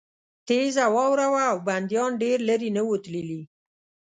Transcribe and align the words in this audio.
تېزه 0.47 0.85
واوره 0.95 1.27
وه 1.33 1.43
او 1.51 1.57
بندیان 1.67 2.11
ډېر 2.23 2.37
لېرې 2.47 2.69
نه 2.77 2.81
وو 2.85 2.95
تللي 3.03 3.41